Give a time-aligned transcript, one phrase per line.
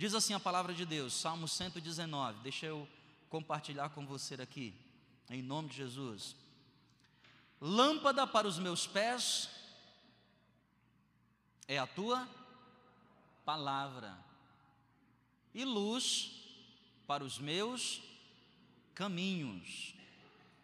[0.00, 2.38] Diz assim a palavra de Deus, Salmo 119.
[2.38, 2.88] Deixa eu
[3.28, 4.74] compartilhar com você aqui,
[5.28, 6.34] em nome de Jesus.
[7.60, 9.50] Lâmpada para os meus pés
[11.68, 12.26] é a tua
[13.44, 14.16] palavra,
[15.52, 16.30] e luz
[17.06, 18.00] para os meus
[18.94, 19.94] caminhos.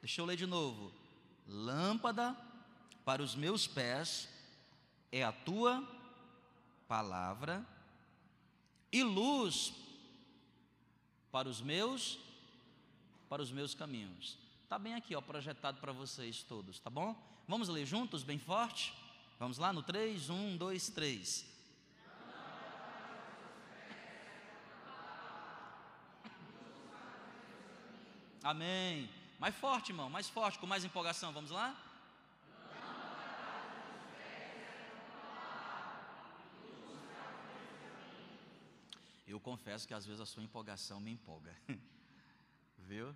[0.00, 0.91] Deixa eu ler de novo.
[1.46, 2.34] Lâmpada
[3.05, 4.30] para os meus pés
[5.12, 5.87] é a tua
[6.89, 7.75] palavra,
[8.99, 9.75] e luz
[11.31, 12.18] para os meus
[13.29, 14.39] para os meus caminhos.
[14.63, 17.14] Está bem aqui, ó, projetado para vocês todos, tá bom?
[17.49, 18.95] Vamos ler juntos, bem forte?
[19.39, 21.46] Vamos lá no 3, 1, 2, 3.
[28.43, 29.11] Amém.
[29.40, 31.32] Mais forte, irmão, mais forte, com mais empolgação.
[31.32, 31.76] Vamos lá?
[39.36, 41.55] Eu confesso que às vezes a sua empolgação me empolga.
[42.78, 43.15] Viu?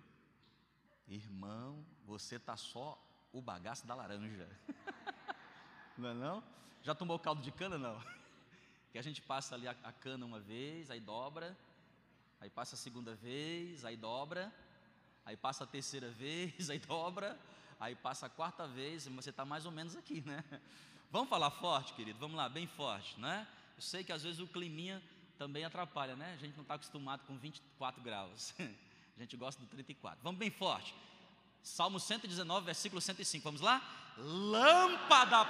[1.07, 2.95] Irmão, você tá só
[3.33, 4.47] o bagaço da laranja.
[5.97, 6.43] Não é não?
[6.83, 7.99] Já tomou caldo de cana não?
[8.91, 11.57] Que a gente passa ali a, a cana uma vez, aí dobra,
[12.39, 14.53] aí passa a segunda vez, aí dobra,
[15.25, 17.35] aí passa a terceira vez, aí dobra,
[17.79, 20.43] aí passa a quarta vez, mas você está mais ou menos aqui, né?
[21.09, 22.19] Vamos falar forte, querido?
[22.19, 23.47] Vamos lá, bem forte, né?
[23.75, 25.01] Eu sei que às vezes o climinha
[25.41, 26.35] também atrapalha, né?
[26.35, 28.53] A gente não está acostumado com 24 graus.
[29.17, 30.19] A gente gosta do 34.
[30.21, 30.93] Vamos bem forte.
[31.63, 33.43] Salmo 119, versículo 105.
[33.43, 33.81] Vamos lá?
[34.17, 35.47] Lâmpada.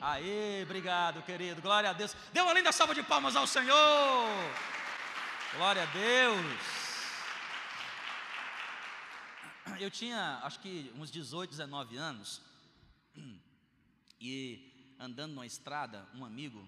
[0.00, 1.60] Aí, obrigado, querido.
[1.60, 2.16] Glória a Deus.
[2.32, 4.28] Dê uma linda salva de palmas ao Senhor.
[5.56, 6.46] Glória a Deus.
[9.78, 12.40] Eu tinha, acho que uns 18, 19 anos.
[14.20, 16.66] E andando numa estrada, um amigo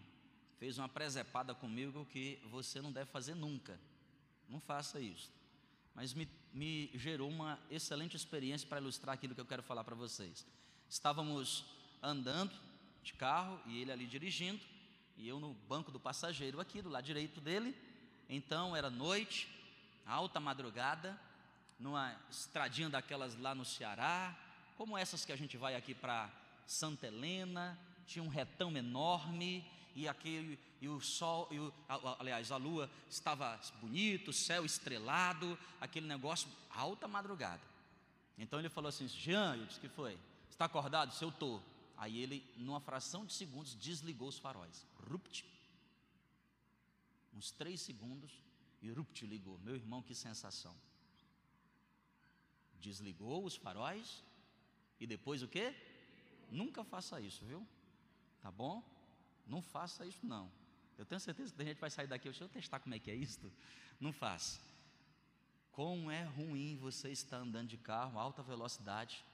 [0.58, 3.80] fez uma presepada comigo que você não deve fazer nunca.
[4.48, 5.30] Não faça isso.
[5.94, 9.94] Mas me, me gerou uma excelente experiência para ilustrar aquilo que eu quero falar para
[9.94, 10.46] vocês.
[10.88, 11.64] Estávamos
[12.02, 12.52] andando
[13.02, 14.60] de carro e ele ali dirigindo,
[15.16, 17.74] e eu no banco do passageiro aqui, do lado direito dele.
[18.28, 19.48] Então era noite,
[20.06, 21.18] alta madrugada,
[21.78, 24.36] numa estradinha daquelas lá no Ceará,
[24.76, 26.30] como essas que a gente vai aqui para
[26.70, 27.76] Santa Helena,
[28.06, 31.74] tinha um retão enorme, e aquele e o sol, e o,
[32.20, 37.60] aliás, a lua estava bonito, céu estrelado, aquele negócio alta madrugada.
[38.38, 40.16] Então ele falou assim: Jean, eu disse que foi.
[40.48, 41.12] Está acordado?
[41.12, 41.60] Se eu estou.
[41.96, 44.86] Aí ele, numa fração de segundos, desligou os faróis.
[45.10, 45.44] Rupt.
[47.34, 48.30] Uns três segundos
[48.80, 49.58] e rupt ligou.
[49.58, 50.74] Meu irmão, que sensação.
[52.80, 54.22] Desligou os faróis
[55.00, 55.74] e depois o quê?
[56.50, 57.66] Nunca faça isso, viu?
[58.40, 58.82] Tá bom?
[59.46, 60.50] Não faça isso, não.
[60.98, 62.24] Eu tenho certeza que a gente vai sair daqui.
[62.24, 63.40] Deixa eu testar como é que é isso.
[63.98, 64.60] Não faça.
[65.72, 69.24] Como é ruim você estar andando de carro, alta velocidade,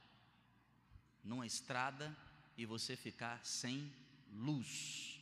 [1.25, 2.17] numa estrada
[2.57, 3.93] e você ficar sem
[4.33, 5.21] luz,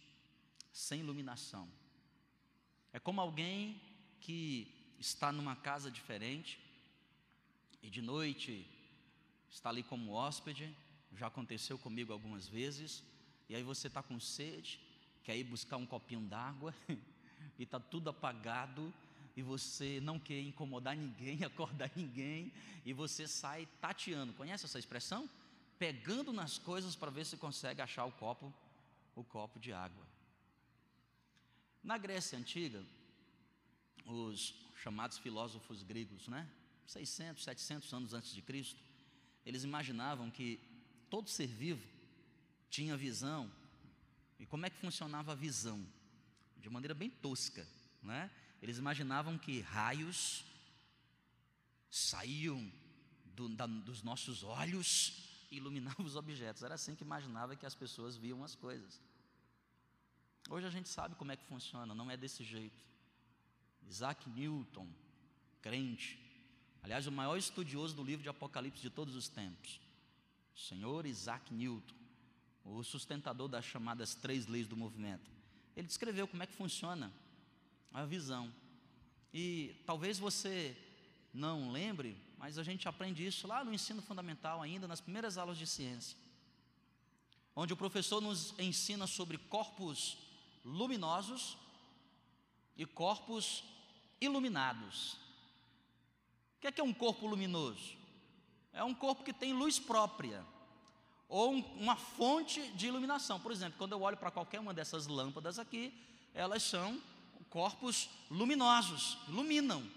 [0.72, 1.68] sem iluminação.
[2.92, 3.80] É como alguém
[4.20, 6.60] que está numa casa diferente
[7.82, 8.66] e de noite
[9.50, 10.74] está ali como hóspede,
[11.16, 13.02] já aconteceu comigo algumas vezes,
[13.48, 14.80] e aí você está com sede,
[15.22, 16.74] quer ir buscar um copinho d'água,
[17.58, 18.92] e está tudo apagado,
[19.36, 22.52] e você não quer incomodar ninguém, acordar ninguém,
[22.84, 24.32] e você sai tateando.
[24.32, 25.28] Conhece essa expressão?
[25.78, 28.52] Pegando nas coisas para ver se consegue achar o copo,
[29.14, 30.04] o copo de água.
[31.82, 32.82] Na Grécia antiga,
[34.06, 36.48] os chamados filósofos gregos, né?
[36.86, 38.80] 600, 700 anos antes de Cristo,
[39.44, 40.60] eles imaginavam que
[41.14, 41.86] todo ser vivo
[42.68, 43.48] tinha visão.
[44.36, 45.86] E como é que funcionava a visão?
[46.58, 47.64] De maneira bem tosca,
[48.02, 48.28] né?
[48.60, 50.44] Eles imaginavam que raios
[51.88, 52.68] saíam
[53.26, 56.64] do, da, dos nossos olhos e iluminavam os objetos.
[56.64, 59.00] Era assim que imaginava que as pessoas viam as coisas.
[60.50, 62.84] Hoje a gente sabe como é que funciona, não é desse jeito.
[63.86, 64.88] Isaac Newton,
[65.62, 66.18] crente,
[66.82, 69.83] aliás, o maior estudioso do livro de Apocalipse de todos os tempos,
[70.54, 71.94] senhor Isaac Newton,
[72.64, 75.30] o sustentador das chamadas três leis do movimento.
[75.76, 77.12] Ele descreveu como é que funciona
[77.92, 78.52] a visão.
[79.32, 80.76] E talvez você
[81.32, 85.58] não lembre, mas a gente aprende isso lá no ensino fundamental, ainda nas primeiras aulas
[85.58, 86.16] de ciência,
[87.56, 90.16] onde o professor nos ensina sobre corpos
[90.64, 91.58] luminosos
[92.76, 93.64] e corpos
[94.20, 95.14] iluminados.
[96.56, 98.03] O que é, que é um corpo luminoso?
[98.74, 100.44] É um corpo que tem luz própria
[101.28, 103.40] ou um, uma fonte de iluminação.
[103.40, 105.92] Por exemplo, quando eu olho para qualquer uma dessas lâmpadas aqui,
[106.34, 107.00] elas são
[107.48, 109.88] corpos luminosos, iluminam.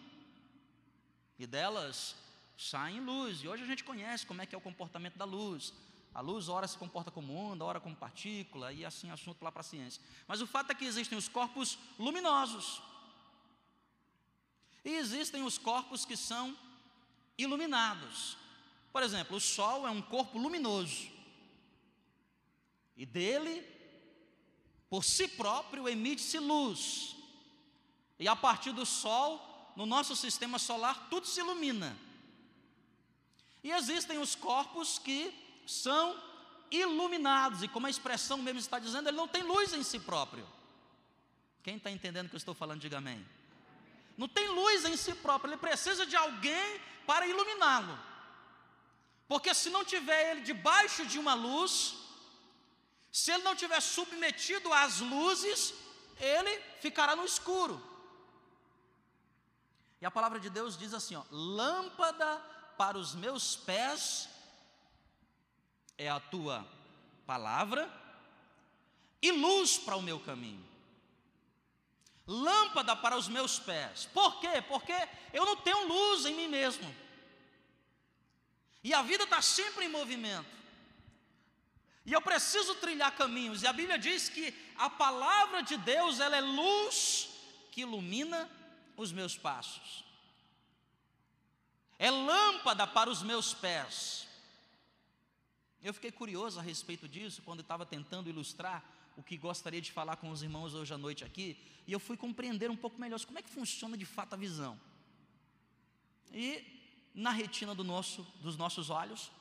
[1.39, 2.15] E delas
[2.57, 3.43] saem luz.
[3.43, 5.73] E hoje a gente conhece como é que é o comportamento da luz.
[6.13, 9.61] A luz, ora se comporta como onda, ora como partícula, e assim assunto lá para
[9.61, 10.01] a ciência.
[10.27, 12.81] Mas o fato é que existem os corpos luminosos.
[14.83, 16.57] E existem os corpos que são
[17.37, 18.37] iluminados.
[18.91, 21.09] Por exemplo, o Sol é um corpo luminoso.
[22.95, 23.63] E dele,
[24.89, 27.15] por si próprio, emite-se luz.
[28.19, 31.95] E a partir do Sol, no nosso sistema solar, tudo se ilumina.
[33.63, 35.33] E existem os corpos que
[35.67, 36.19] são
[36.71, 40.47] iluminados, e como a expressão mesmo está dizendo, ele não tem luz em si próprio.
[41.63, 43.25] Quem está entendendo o que eu estou falando, diga amém.
[44.17, 47.97] Não tem luz em si próprio, ele precisa de alguém para iluminá-lo.
[49.27, 51.95] Porque se não tiver ele debaixo de uma luz,
[53.11, 55.73] se ele não tiver submetido às luzes,
[56.19, 57.81] ele ficará no escuro.
[59.99, 62.37] E a palavra de Deus diz assim: ó, lâmpada
[62.77, 64.29] para os meus pés
[65.97, 66.65] é a tua
[67.25, 67.91] palavra
[69.21, 70.65] e luz para o meu caminho.
[72.25, 74.05] Lâmpada para os meus pés.
[74.13, 74.61] Por quê?
[74.67, 74.93] Porque
[75.33, 77.06] eu não tenho luz em mim mesmo.
[78.83, 80.57] E a vida está sempre em movimento.
[82.05, 83.63] E eu preciso trilhar caminhos.
[83.63, 87.29] E a Bíblia diz que a palavra de Deus, ela é luz
[87.71, 88.49] que ilumina
[88.95, 90.05] os meus passos.
[91.99, 94.27] É lâmpada para os meus pés.
[95.81, 98.83] Eu fiquei curioso a respeito disso quando estava tentando ilustrar
[99.17, 101.57] o que gostaria de falar com os irmãos hoje à noite aqui,
[101.87, 104.79] e eu fui compreender um pouco melhor como é que funciona de fato a visão.
[106.31, 106.76] E
[107.17, 109.31] na retina do nosso, dos nossos olhos,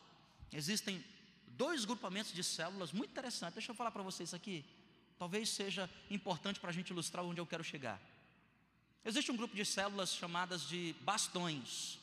[0.50, 1.05] existem
[1.49, 3.56] dois grupamentos de células muito interessantes.
[3.56, 4.64] Deixa eu falar para vocês aqui.
[5.19, 8.00] Talvez seja importante para a gente ilustrar onde eu quero chegar.
[9.05, 11.99] Existe um grupo de células chamadas de bastões,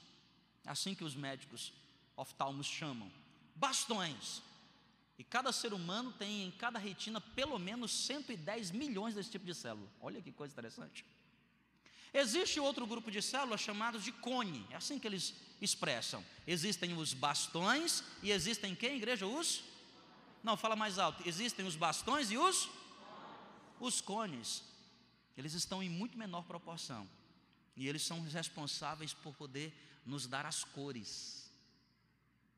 [0.64, 1.74] assim que os médicos
[2.16, 3.12] oftalmos chamam.
[3.56, 4.44] Bastões.
[5.18, 9.56] E cada ser humano tem em cada retina pelo menos 110 milhões desse tipo de
[9.56, 9.90] célula.
[10.00, 11.04] Olha que coisa interessante.
[12.14, 16.24] Existe outro grupo de células chamados de cone, é assim que eles expressam.
[16.46, 19.26] Existem os bastões e existem quem, igreja?
[19.26, 19.64] Os?
[20.44, 21.28] Não, fala mais alto.
[21.28, 22.70] Existem os bastões e os?
[23.80, 24.64] Os cones.
[25.38, 27.10] Eles estão em muito menor proporção.
[27.76, 29.74] E eles são responsáveis por poder
[30.06, 31.52] nos dar as cores.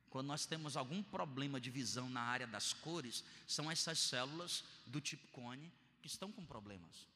[0.10, 5.00] Quando nós temos algum problema de visão na área das cores, são essas células do
[5.02, 5.72] tipo cone
[6.02, 7.08] que estão com problemas.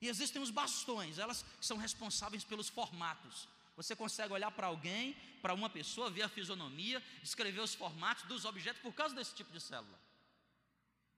[0.00, 3.48] E existem os bastões, elas são responsáveis pelos formatos.
[3.80, 8.44] Você consegue olhar para alguém, para uma pessoa, ver a fisionomia, descrever os formatos dos
[8.44, 9.98] objetos por causa desse tipo de célula.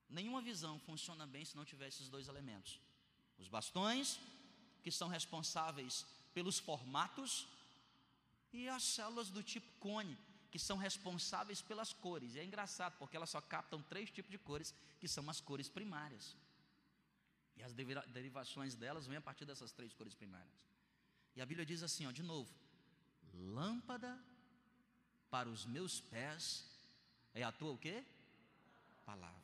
[0.08, 2.78] Nenhuma visão funciona bem se não tiver esses dois elementos.
[3.36, 4.16] Os bastões,
[4.80, 7.48] que são responsáveis pelos formatos,
[8.52, 10.16] e as células do tipo cone,
[10.52, 12.36] que são responsáveis pelas cores.
[12.36, 15.68] E é engraçado, porque elas só captam três tipos de cores, que são as cores
[15.68, 16.36] primárias.
[17.56, 20.71] E as derivações delas vêm a partir dessas três cores primárias.
[21.34, 22.52] E a Bíblia diz assim, ó, de novo:
[23.32, 24.18] lâmpada
[25.30, 26.66] para os meus pés
[27.34, 28.04] é a tua o quê?
[29.04, 29.42] Palavra.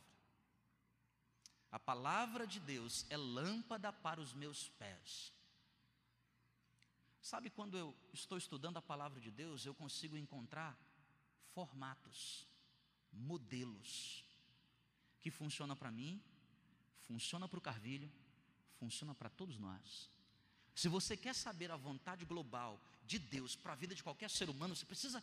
[1.71, 5.33] A palavra de Deus é lâmpada para os meus pés.
[7.21, 10.79] Sabe quando eu estou estudando a palavra de Deus, eu consigo encontrar
[11.53, 12.47] formatos,
[13.13, 14.25] modelos
[15.21, 16.23] que funcionam para mim
[17.09, 18.11] funciona para o Carvilho,
[18.79, 20.11] funciona para todos nós.
[20.79, 24.49] Se você quer saber a vontade global de Deus para a vida de qualquer ser
[24.49, 25.21] humano, você precisa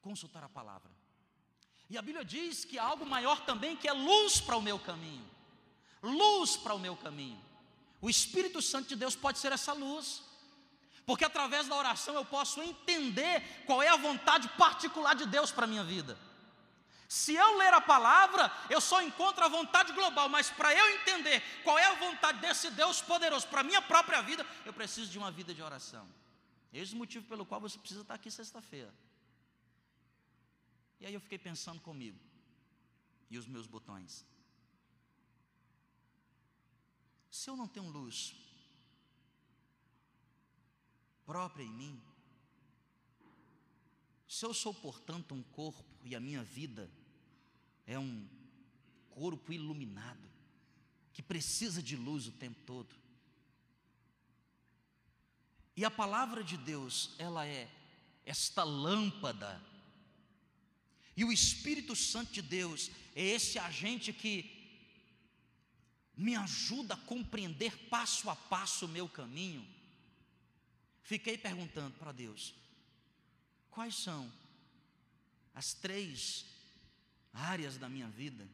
[0.00, 0.88] consultar a palavra.
[1.90, 4.78] E a Bíblia diz que há algo maior também que é luz para o meu
[4.78, 5.28] caminho.
[6.00, 7.44] Luz para o meu caminho.
[8.00, 10.22] O Espírito Santo de Deus pode ser essa luz.
[11.04, 15.64] Porque através da oração eu posso entender qual é a vontade particular de Deus para
[15.64, 16.16] a minha vida.
[17.08, 21.42] Se eu ler a palavra, eu só encontro a vontade global, mas para eu entender
[21.64, 25.16] qual é a vontade desse Deus poderoso para a minha própria vida, eu preciso de
[25.16, 26.06] uma vida de oração.
[26.70, 28.92] Esse é o motivo pelo qual você precisa estar aqui sexta-feira.
[31.00, 32.18] E aí eu fiquei pensando comigo,
[33.30, 34.26] e os meus botões.
[37.30, 38.34] Se eu não tenho luz
[41.24, 42.02] própria em mim,
[44.28, 46.90] se eu sou, portanto, um corpo e a minha vida
[47.86, 48.28] é um
[49.08, 50.28] corpo iluminado,
[51.14, 52.94] que precisa de luz o tempo todo.
[55.74, 57.70] E a palavra de Deus, ela é
[58.26, 59.62] esta lâmpada.
[61.16, 64.58] E o Espírito Santo de Deus é esse agente que
[66.14, 69.66] me ajuda a compreender passo a passo o meu caminho.
[71.02, 72.54] Fiquei perguntando para Deus:
[73.70, 74.30] quais são
[75.54, 76.46] as três
[77.32, 78.48] áreas da minha vida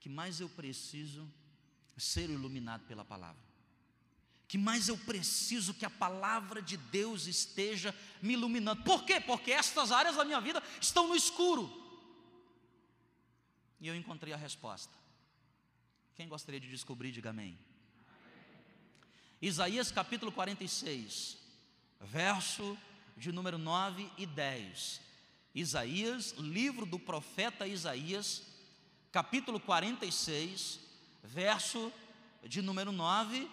[0.00, 1.28] que mais eu preciso
[1.96, 3.40] ser iluminado pela palavra?
[4.48, 8.82] Que mais eu preciso que a palavra de Deus esteja me iluminando.
[8.82, 9.20] Por quê?
[9.20, 11.80] Porque estas áreas da minha vida estão no escuro.
[13.80, 14.92] E eu encontrei a resposta.
[16.14, 17.58] Quem gostaria de descobrir, diga amém.
[19.40, 21.36] Isaías capítulo 46,
[22.00, 22.78] verso
[23.16, 25.00] de número 9 e 10.
[25.54, 28.42] Isaías, livro do profeta Isaías,
[29.10, 30.80] capítulo 46,
[31.22, 31.92] verso
[32.42, 33.48] de número 9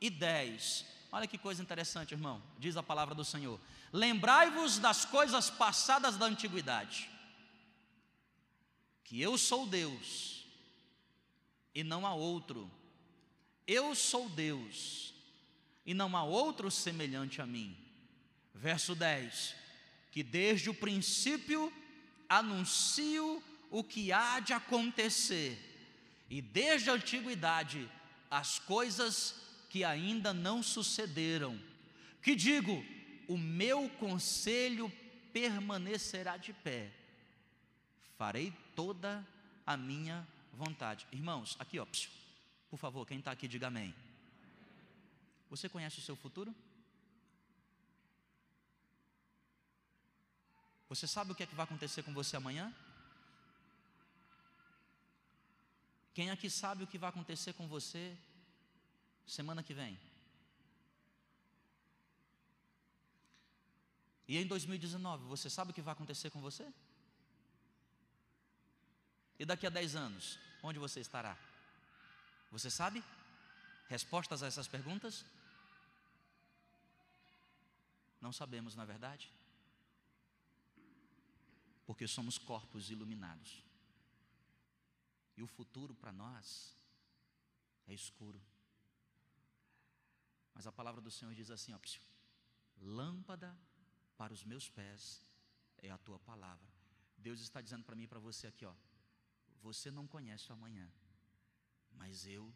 [0.00, 0.86] e 10.
[1.12, 2.42] Olha que coisa interessante, irmão.
[2.58, 3.60] Diz a palavra do Senhor:
[3.92, 7.08] Lembrai-vos das coisas passadas da antiguidade
[9.08, 10.44] que eu sou Deus
[11.74, 12.70] e não há outro.
[13.66, 15.14] Eu sou Deus
[15.86, 17.74] e não há outro semelhante a mim.
[18.60, 19.54] Verso 10:
[20.10, 21.72] Que desde o princípio
[22.28, 25.56] anuncio o que há de acontecer,
[26.28, 27.88] e desde a antiguidade
[28.30, 29.34] as coisas
[29.70, 31.58] que ainda não sucederam.
[32.22, 32.84] Que digo,
[33.28, 34.92] o meu conselho
[35.32, 36.90] permanecerá de pé,
[38.16, 39.26] farei toda
[39.64, 41.06] a minha vontade.
[41.12, 41.86] Irmãos, aqui ó,
[42.68, 43.94] por favor, quem está aqui, diga amém.
[45.48, 46.54] Você conhece o seu futuro?
[50.88, 52.74] Você sabe o que é que vai acontecer com você amanhã?
[56.14, 58.16] Quem aqui sabe o que vai acontecer com você
[59.26, 59.98] semana que vem?
[64.26, 66.66] E em 2019, você sabe o que vai acontecer com você?
[69.38, 71.36] E daqui a 10 anos, onde você estará?
[72.50, 73.02] Você sabe?
[73.88, 75.24] Respostas a essas perguntas?
[78.20, 79.30] Não sabemos, na é verdade?
[81.88, 83.64] Porque somos corpos iluminados.
[85.38, 86.76] E o futuro para nós
[87.86, 88.38] é escuro.
[90.52, 91.78] Mas a palavra do Senhor diz assim: ó,
[92.76, 93.58] lâmpada
[94.18, 95.26] para os meus pés
[95.78, 96.68] é a tua palavra.
[97.16, 98.74] Deus está dizendo para mim e para você aqui, ó,
[99.62, 100.92] você não conhece o amanhã,
[101.92, 102.54] mas eu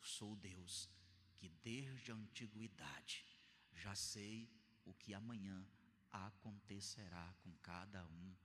[0.00, 0.88] sou Deus
[1.36, 3.26] que desde a antiguidade
[3.72, 4.48] já sei
[4.84, 5.66] o que amanhã
[6.12, 8.36] acontecerá com cada um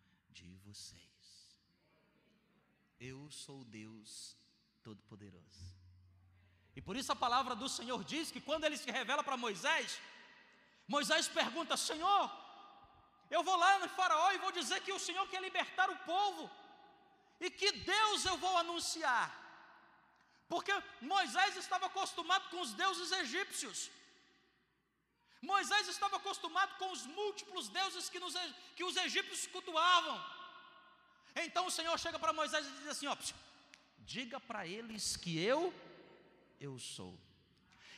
[0.46, 1.58] de vocês.
[3.00, 4.36] Eu sou Deus
[4.84, 5.66] Todo-Poderoso.
[6.76, 10.00] E por isso a palavra do Senhor diz que quando ele se revela para Moisés,
[10.88, 12.32] Moisés pergunta: Senhor,
[13.30, 16.50] eu vou lá no Faraó e vou dizer que o Senhor quer libertar o povo.
[17.40, 19.28] E que Deus eu vou anunciar?
[20.48, 23.92] Porque Moisés estava acostumado com os deuses egípcios.
[25.42, 28.36] Moisés estava acostumado com os múltiplos deuses que, nos,
[28.76, 30.24] que os egípcios cultuavam.
[31.36, 33.16] Então o Senhor chega para Moisés e diz assim: ó,
[34.00, 35.74] diga para eles que eu,
[36.60, 37.18] eu sou.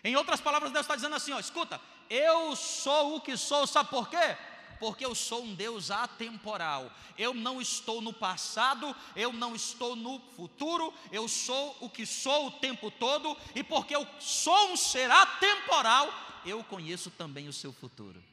[0.04, 1.80] Em outras palavras, Deus está dizendo assim: ó, escuta,
[2.10, 4.38] eu sou o que sou, sabe por quê?
[4.80, 6.92] Porque eu sou um Deus atemporal.
[7.18, 12.48] Eu não estou no passado, eu não estou no futuro, eu sou o que sou
[12.48, 16.12] o tempo todo, e porque eu sou um ser atemporal,
[16.46, 18.24] eu conheço também o seu futuro.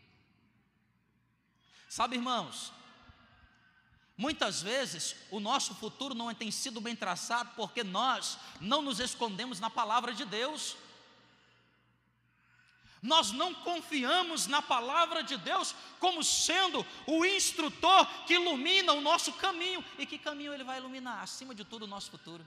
[1.88, 2.72] Sabe, irmãos,
[4.18, 9.60] Muitas vezes o nosso futuro não tem sido bem traçado porque nós não nos escondemos
[9.60, 10.74] na palavra de Deus
[13.02, 19.32] nós não confiamos na palavra de Deus como sendo o instrutor que ilumina o nosso
[19.34, 19.84] caminho.
[19.98, 21.22] E que caminho ele vai iluminar?
[21.22, 22.46] Acima de tudo, o nosso futuro.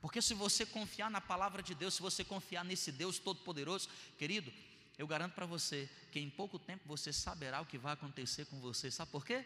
[0.00, 4.50] Porque se você confiar na palavra de Deus, se você confiar nesse Deus Todo-Poderoso, querido,
[4.96, 8.58] eu garanto para você que em pouco tempo você saberá o que vai acontecer com
[8.60, 8.90] você.
[8.90, 9.44] Sabe por quê?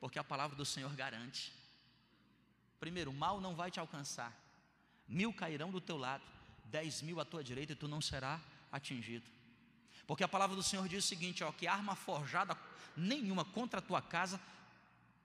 [0.00, 1.52] Porque a palavra do Senhor garante.
[2.80, 4.36] Primeiro, o mal não vai te alcançar,
[5.08, 6.24] mil cairão do teu lado,
[6.70, 9.24] dez mil à tua direita e tu não será atingido.
[10.06, 12.56] Porque a palavra do Senhor diz o seguinte: ó, que arma forjada
[12.96, 14.40] nenhuma contra a tua casa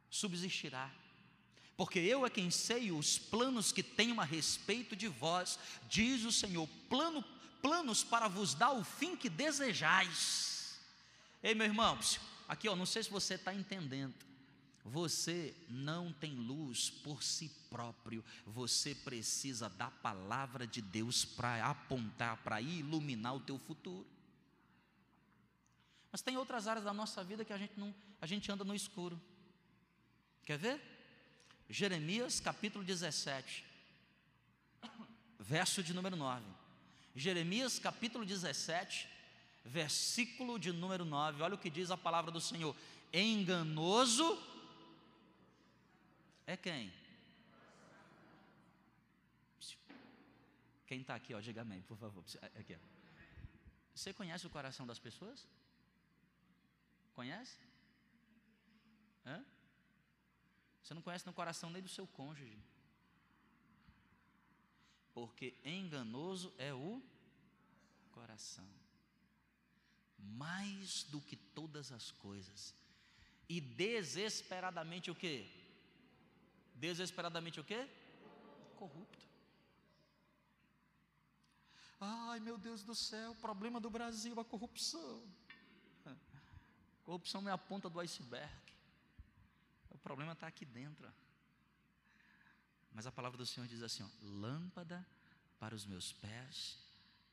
[0.09, 0.89] subsistirá.
[1.77, 5.57] Porque eu é quem sei os planos que tenho a respeito de vós,
[5.89, 7.23] diz o Senhor, plano,
[7.61, 10.79] planos para vos dar o fim que desejais.
[11.41, 11.97] Ei, meu irmão,
[12.47, 14.13] aqui ó, não sei se você está entendendo.
[14.83, 22.37] Você não tem luz por si próprio, você precisa da palavra de Deus para apontar,
[22.37, 24.07] para iluminar o teu futuro.
[26.11, 28.75] Mas tem outras áreas da nossa vida que a gente não, a gente anda no
[28.75, 29.21] escuro.
[30.43, 30.81] Quer ver?
[31.69, 33.63] Jeremias capítulo 17,
[35.39, 36.43] verso de número 9.
[37.15, 39.07] Jeremias capítulo 17,
[39.63, 41.43] versículo de número 9.
[41.43, 42.75] Olha o que diz a palavra do Senhor:
[43.13, 44.37] Enganoso
[46.51, 46.93] é quem?
[50.85, 52.23] Quem está aqui, ó, diga amém, por favor.
[52.59, 52.79] Aqui, ó.
[53.95, 55.47] Você conhece o coração das pessoas?
[57.13, 57.57] Conhece?
[59.25, 59.45] Hã?
[60.81, 62.59] Você não conhece no coração nem do seu cônjuge.
[65.13, 67.01] Porque enganoso é o
[68.11, 68.67] coração.
[70.17, 72.73] Mais do que todas as coisas.
[73.47, 75.60] E desesperadamente o quê?
[76.81, 77.87] Desesperadamente o quê?
[78.75, 79.23] Corrupto.
[81.99, 85.21] Ai, meu Deus do céu, problema do Brasil, a corrupção.
[87.05, 88.73] Corrupção é a ponta do iceberg.
[89.91, 91.07] O problema está aqui dentro.
[92.91, 95.05] Mas a palavra do Senhor diz assim: ó, lâmpada
[95.59, 96.79] para os meus pés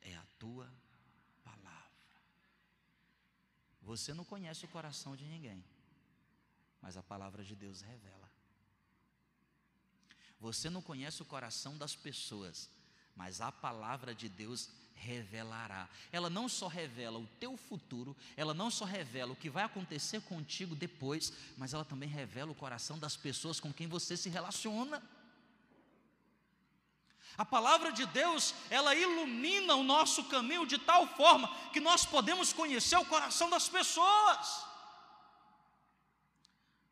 [0.03, 0.71] é a tua
[1.43, 2.21] palavra.
[3.81, 5.65] Você não conhece o coração de ninguém,
[6.83, 8.29] mas a palavra de Deus revela.
[10.41, 12.71] Você não conhece o coração das pessoas,
[13.17, 15.89] mas a palavra de Deus revelará.
[16.13, 20.21] Ela não só revela o teu futuro, ela não só revela o que vai acontecer
[20.23, 25.03] contigo depois, mas ela também revela o coração das pessoas com quem você se relaciona.
[27.37, 32.53] A palavra de Deus, ela ilumina o nosso caminho de tal forma que nós podemos
[32.53, 34.67] conhecer o coração das pessoas.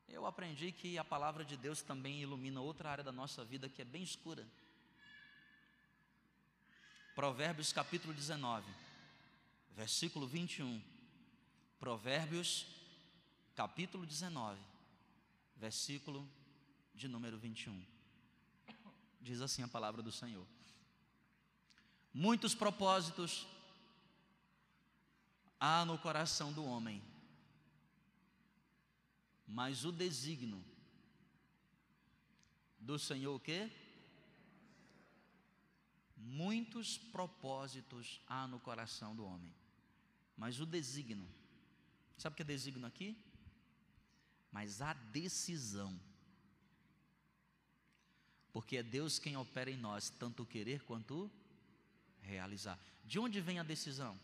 [0.09, 3.83] Eu aprendi que a palavra de Deus também ilumina outra área da nossa vida que
[3.83, 4.47] é bem escura.
[7.15, 8.71] Provérbios capítulo 19,
[9.75, 10.83] versículo 21.
[11.79, 12.67] Provérbios
[13.55, 14.61] capítulo 19,
[15.57, 16.29] versículo
[16.95, 17.85] de número 21.
[19.21, 20.47] Diz assim a palavra do Senhor:
[22.13, 23.47] Muitos propósitos
[25.59, 27.03] há no coração do homem,
[29.47, 30.65] mas o desígnio
[32.79, 33.71] do Senhor o quê?
[36.17, 39.55] Muitos propósitos há no coração do homem,
[40.37, 41.29] mas o desígnio,
[42.19, 43.17] sabe o que é desígnio aqui?
[44.51, 45.99] Mas a decisão,
[48.53, 51.31] porque é Deus quem opera em nós, tanto o querer quanto o
[52.23, 52.79] realizar.
[53.05, 54.19] De onde vem a decisão?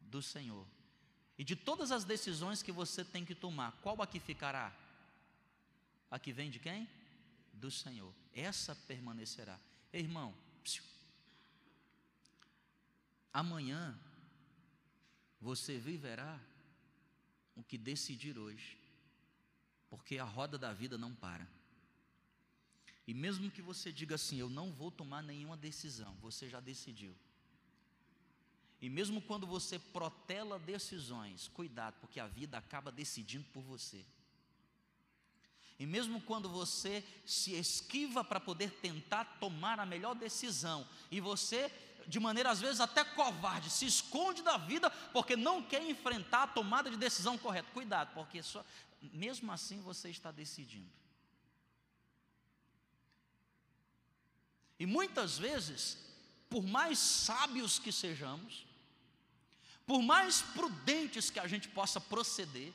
[0.00, 0.66] Do Senhor.
[1.40, 4.70] E de todas as decisões que você tem que tomar, qual aqui ficará?
[6.10, 6.86] A que vem de quem?
[7.54, 8.12] Do Senhor.
[8.34, 9.58] Essa permanecerá.
[9.90, 10.34] Irmão,
[13.32, 13.98] Amanhã
[15.40, 16.38] você viverá
[17.54, 18.76] o que decidir hoje,
[19.88, 21.48] porque a roda da vida não para.
[23.06, 27.16] E mesmo que você diga assim, eu não vou tomar nenhuma decisão, você já decidiu.
[28.80, 34.04] E mesmo quando você protela decisões, cuidado, porque a vida acaba decidindo por você.
[35.78, 41.70] E mesmo quando você se esquiva para poder tentar tomar a melhor decisão, e você,
[42.06, 46.46] de maneira às vezes até covarde, se esconde da vida porque não quer enfrentar a
[46.46, 47.70] tomada de decisão correta.
[47.72, 48.64] Cuidado, porque só,
[49.00, 50.90] mesmo assim você está decidindo.
[54.78, 55.98] E muitas vezes,
[56.48, 58.69] por mais sábios que sejamos,
[59.90, 62.72] por mais prudentes que a gente possa proceder,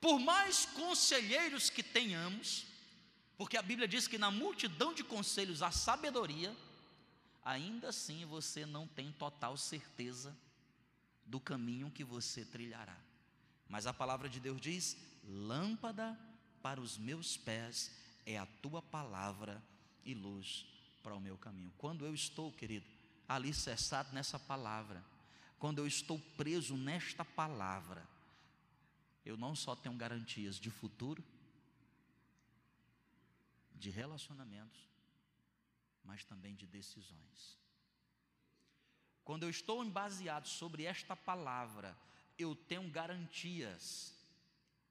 [0.00, 2.66] por mais conselheiros que tenhamos,
[3.38, 6.56] porque a Bíblia diz que na multidão de conselhos há sabedoria,
[7.44, 10.36] ainda assim você não tem total certeza
[11.24, 12.98] do caminho que você trilhará.
[13.68, 16.18] Mas a palavra de Deus diz: lâmpada
[16.60, 17.92] para os meus pés
[18.26, 19.62] é a tua palavra
[20.04, 20.66] e luz
[21.00, 21.72] para o meu caminho.
[21.78, 22.86] Quando eu estou, querido,
[23.30, 25.04] ali cessado nessa palavra,
[25.56, 28.04] quando eu estou preso nesta palavra,
[29.24, 31.22] eu não só tenho garantias de futuro,
[33.72, 34.80] de relacionamentos,
[36.02, 37.56] mas também de decisões.
[39.22, 41.96] Quando eu estou baseado sobre esta palavra,
[42.36, 44.12] eu tenho garantias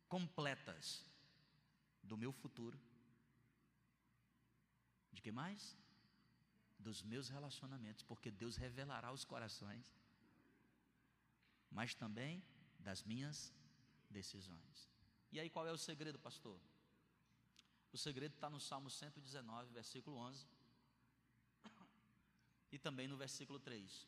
[0.07, 1.03] completas
[2.01, 2.79] do meu futuro.
[5.11, 5.75] De que mais?
[6.79, 9.85] Dos meus relacionamentos, porque Deus revelará os corações,
[11.69, 12.41] mas também
[12.79, 13.53] das minhas
[14.09, 14.89] decisões.
[15.31, 16.59] E aí qual é o segredo, pastor?
[17.91, 20.47] O segredo está no Salmo 119, versículo 11,
[22.71, 24.07] e também no versículo 3.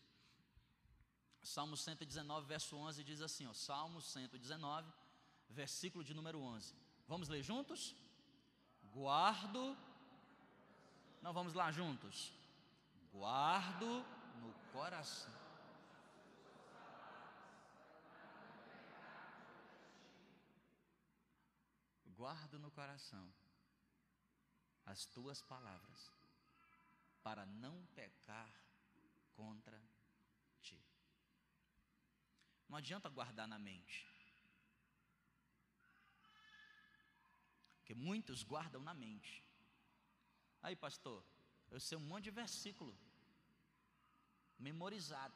[1.44, 4.92] Salmo 119, verso 11 diz assim, ó, Salmo 119,
[5.50, 6.76] versículo de número 11.
[7.08, 7.96] Vamos ler juntos?
[8.92, 9.78] Guardo
[11.22, 12.34] Não vamos lá juntos.
[13.12, 14.06] Guardo
[14.42, 15.34] no coração.
[22.16, 23.32] Guardo no coração
[24.86, 26.12] as tuas palavras,
[27.24, 28.52] para não pecar
[29.34, 29.82] contra
[30.62, 30.84] ti.
[32.68, 34.08] Não adianta guardar na mente,
[37.78, 39.44] porque muitos guardam na mente.
[40.62, 41.26] Aí, pastor,
[41.72, 42.94] eu sei um monte de versículo
[44.60, 45.34] memorizado.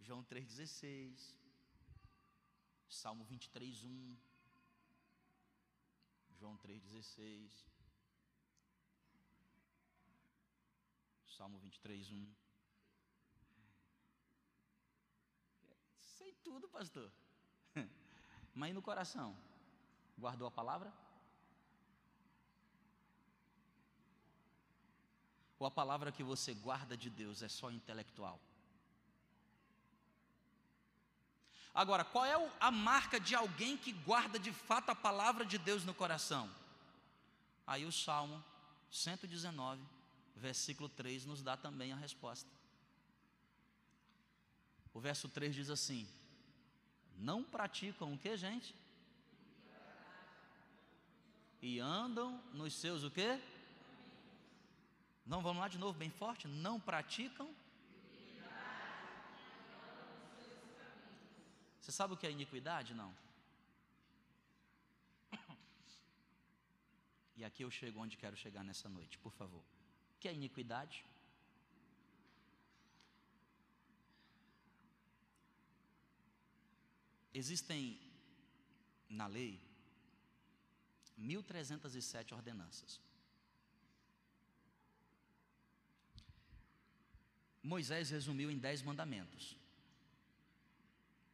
[0.00, 1.34] João 3,16,
[2.88, 4.16] Salmo 23, 1.
[6.38, 7.50] João 3,16.
[11.36, 12.34] Salmo 23, 1.
[16.00, 17.10] Sei tudo, pastor.
[18.54, 19.36] Mas e no coração?
[20.18, 20.92] Guardou a palavra?
[25.62, 28.40] Ou a palavra que você guarda de Deus é só intelectual?
[31.72, 35.84] Agora, qual é a marca de alguém que guarda de fato a palavra de Deus
[35.84, 36.52] no coração?
[37.64, 38.42] Aí o Salmo
[38.90, 39.80] 119,
[40.34, 42.50] versículo 3, nos dá também a resposta.
[44.92, 46.08] O verso 3 diz assim:
[47.16, 48.74] Não praticam o que, gente?
[51.62, 53.40] E andam nos seus o quê?
[55.24, 56.48] Não, vamos lá de novo, bem forte.
[56.48, 57.54] Não praticam
[61.82, 62.94] Você sabe o que é iniquidade?
[62.94, 63.12] Não.
[67.36, 69.64] E aqui eu chego onde quero chegar nessa noite, por favor.
[70.14, 71.04] O que é iniquidade?
[77.34, 78.00] Existem
[79.08, 79.60] na lei
[81.16, 83.00] 1307 ordenanças.
[87.62, 89.56] Moisés resumiu em dez mandamentos.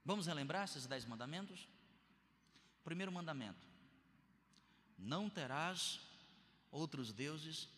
[0.05, 1.69] Vamos relembrar esses dez mandamentos?
[2.85, 3.67] Primeiro mandamento:
[4.99, 6.01] Não terás
[6.71, 7.69] outros deuses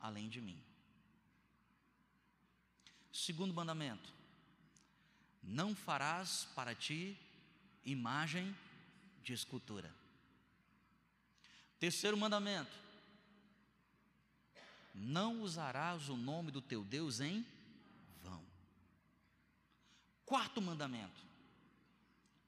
[0.00, 0.60] além de mim.
[3.12, 4.12] Segundo mandamento:
[5.42, 7.18] Não farás para ti
[7.84, 8.54] imagem
[9.22, 9.94] de escultura.
[11.78, 12.76] Terceiro mandamento:
[14.94, 17.46] Não usarás o nome do teu Deus em.
[20.28, 21.22] Quarto mandamento: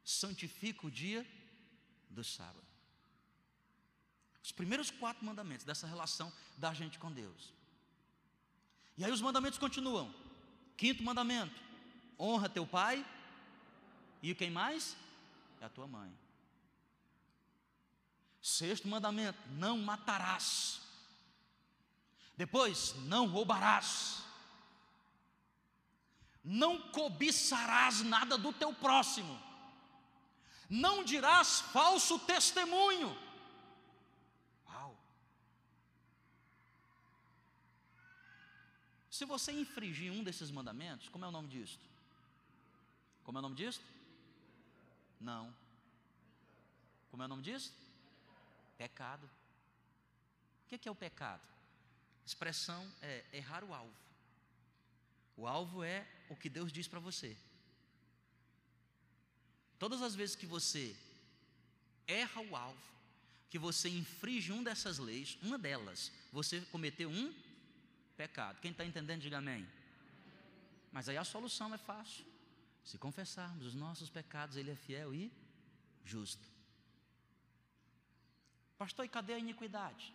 [0.04, 1.26] santifica o dia
[2.10, 2.68] do sábado.
[4.44, 7.54] Os primeiros quatro mandamentos dessa relação da gente com Deus.
[8.98, 10.14] E aí os mandamentos continuam.
[10.76, 11.58] Quinto mandamento:
[12.18, 13.02] honra teu pai.
[14.22, 14.94] E quem mais?
[15.58, 16.12] É a tua mãe.
[18.42, 20.82] Sexto mandamento: não matarás.
[22.36, 24.22] Depois, não roubarás.
[26.42, 29.50] Não cobiçarás nada do teu próximo
[30.70, 33.18] não dirás falso testemunho.
[34.68, 34.96] Uau!
[39.10, 41.84] Se você infringir um desses mandamentos, como é o nome disto?
[43.24, 43.84] Como é o nome disto?
[45.20, 45.52] Não.
[47.10, 47.74] Como é o nome disso?
[48.78, 49.28] Pecado.
[50.64, 51.42] O que é o pecado?
[52.24, 53.92] Expressão é errar o alvo.
[55.36, 57.36] O alvo é o que Deus diz para você.
[59.78, 60.96] Todas as vezes que você
[62.06, 62.80] erra o alvo,
[63.50, 67.34] que você infringe uma dessas leis, uma delas, você cometeu um
[68.16, 68.60] pecado.
[68.60, 69.66] Quem está entendendo, diga amém.
[70.92, 72.24] Mas aí a solução é fácil.
[72.84, 75.32] Se confessarmos os nossos pecados, Ele é fiel e
[76.04, 76.46] justo.
[78.78, 80.14] Pastor, e cadê a iniquidade?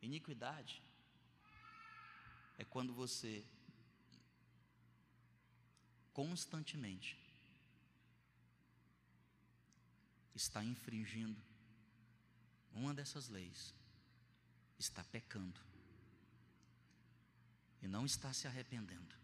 [0.00, 0.82] Iniquidade
[2.58, 3.44] é quando você
[6.12, 7.18] constantemente
[10.34, 11.40] está infringindo
[12.72, 13.74] uma dessas leis,
[14.78, 15.60] está pecando
[17.82, 19.14] e não está se arrependendo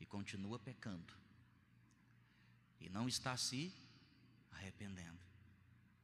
[0.00, 1.14] e continua pecando
[2.80, 3.72] e não está se
[4.50, 5.20] arrependendo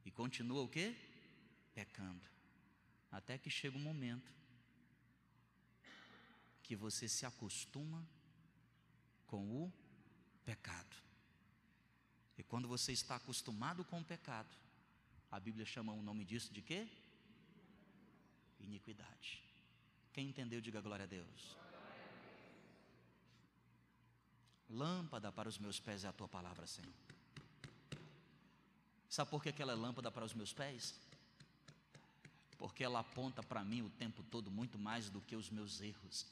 [0.05, 0.95] e continua o que?
[1.73, 2.25] Pecando.
[3.11, 4.31] Até que chega um momento
[6.63, 8.07] que você se acostuma
[9.27, 9.73] com o
[10.45, 10.95] pecado.
[12.37, 14.55] E quando você está acostumado com o pecado,
[15.31, 16.87] a Bíblia chama o nome disso de quê?
[18.59, 19.43] Iniquidade.
[20.13, 21.57] Quem entendeu, diga glória a Deus.
[24.69, 26.93] Lâmpada para os meus pés é a tua palavra, Senhor.
[29.09, 30.99] Sabe por que aquela é lâmpada para os meus pés?
[32.57, 36.25] Porque ela aponta para mim o tempo todo muito mais do que os meus erros.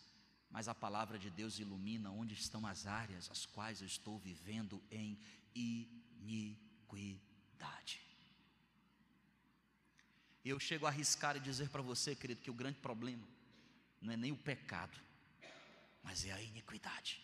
[0.50, 4.82] Mas a palavra de Deus ilumina onde estão as áreas as quais eu estou vivendo
[4.90, 5.20] em
[5.54, 6.56] iniquidade.
[10.44, 13.28] Eu chego a arriscar e dizer para você, querido, que o grande problema
[14.02, 14.98] não é nem o pecado,
[16.04, 17.20] mas é a iniquidade.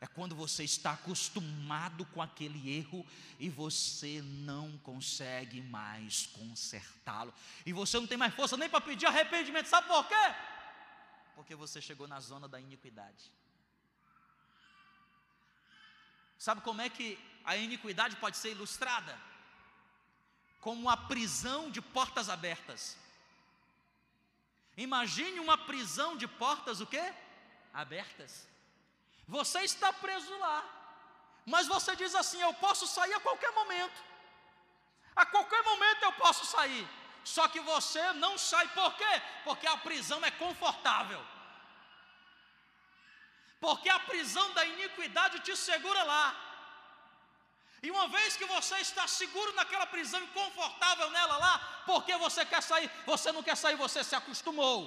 [0.00, 3.04] É quando você está acostumado com aquele erro
[3.38, 7.32] e você não consegue mais consertá-lo.
[7.64, 9.66] E você não tem mais força nem para pedir arrependimento.
[9.66, 10.14] Sabe por quê?
[11.36, 13.30] Porque você chegou na zona da iniquidade.
[16.38, 17.08] Sabe como é que
[17.44, 19.16] a iniquidade pode ser ilustrada?
[20.60, 22.96] Como uma prisão de portas abertas.
[24.76, 27.14] Imagine uma prisão de portas o quê?
[27.72, 28.48] Abertas.
[29.28, 30.58] Você está preso lá,
[31.44, 34.04] mas você diz assim: eu posso sair a qualquer momento.
[35.14, 36.86] A qualquer momento eu posso sair.
[37.34, 39.14] Só que você não sai por quê?
[39.42, 41.20] Porque a prisão é confortável.
[43.60, 46.24] Porque a prisão da iniquidade te segura lá.
[47.82, 52.44] E uma vez que você está seguro naquela prisão e confortável nela lá, porque você
[52.44, 54.78] quer sair, você não quer sair, você se acostumou.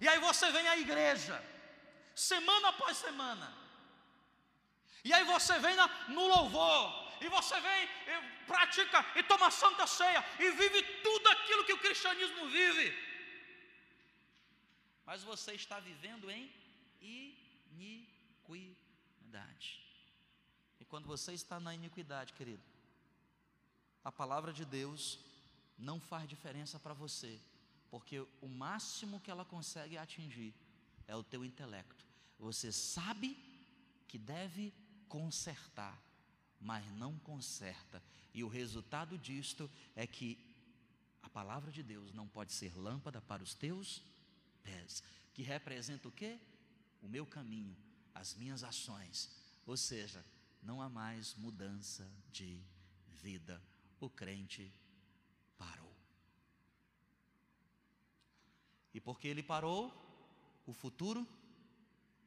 [0.00, 1.36] E aí você vem à igreja
[2.14, 3.52] semana após semana.
[5.02, 9.86] E aí você vem na, no louvor, e você vem, e pratica e toma santa
[9.86, 12.94] ceia, e vive tudo aquilo que o cristianismo vive.
[15.06, 16.50] Mas você está vivendo em
[18.50, 19.80] iniquidade.
[20.80, 22.62] E quando você está na iniquidade, querido,
[24.02, 25.18] a palavra de Deus
[25.78, 27.40] não faz diferença para você,
[27.90, 30.54] porque o máximo que ela consegue atingir
[31.06, 32.04] é o teu intelecto.
[32.38, 33.36] Você sabe
[34.08, 34.72] que deve
[35.08, 35.96] consertar,
[36.60, 38.02] mas não conserta.
[38.32, 40.38] E o resultado disto é que
[41.22, 44.02] a palavra de Deus não pode ser lâmpada para os teus
[44.62, 46.38] pés, que representa o quê?
[47.02, 47.76] O meu caminho,
[48.14, 49.30] as minhas ações.
[49.66, 50.24] Ou seja,
[50.62, 52.60] não há mais mudança de
[53.22, 53.62] vida.
[54.00, 54.72] O crente
[55.56, 55.94] parou.
[58.92, 59.92] E porque ele parou,
[60.66, 61.26] o futuro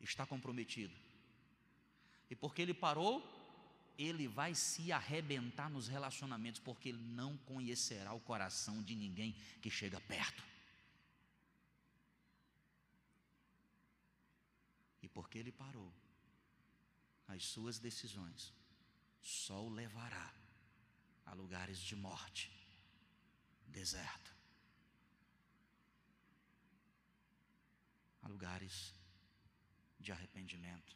[0.01, 0.95] está comprometido.
[2.29, 3.21] E porque ele parou,
[3.97, 9.69] ele vai se arrebentar nos relacionamentos, porque ele não conhecerá o coração de ninguém que
[9.69, 10.43] chega perto.
[15.01, 15.91] E porque ele parou,
[17.27, 18.53] as suas decisões
[19.21, 20.33] só o levará
[21.25, 22.51] a lugares de morte,
[23.67, 24.33] deserto,
[28.21, 28.93] a lugares
[29.99, 30.95] de arrependimento.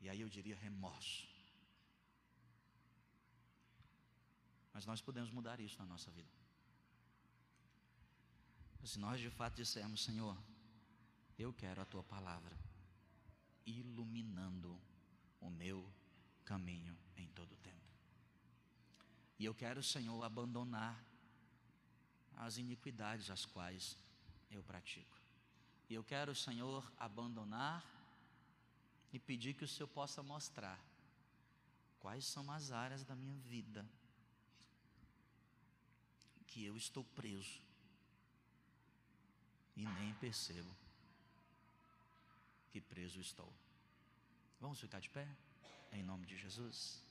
[0.00, 1.29] E aí eu diria remorso.
[4.72, 6.28] Mas nós podemos mudar isso na nossa vida.
[8.84, 10.36] Se nós de fato dissermos, Senhor,
[11.38, 12.56] eu quero a tua palavra
[13.66, 14.80] iluminando
[15.40, 15.86] o meu
[16.44, 17.76] caminho em todo o tempo.
[19.38, 21.02] E eu quero, Senhor, abandonar
[22.36, 23.96] as iniquidades as quais
[24.50, 25.18] eu pratico.
[25.88, 27.84] E eu quero, Senhor, abandonar
[29.12, 30.78] e pedir que o Senhor possa mostrar
[31.98, 33.86] quais são as áreas da minha vida
[36.50, 37.62] que eu estou preso
[39.76, 40.70] e nem percebo
[42.70, 43.52] que preso estou.
[44.60, 45.26] Vamos ficar de pé?
[45.92, 47.02] Em nome de Jesus.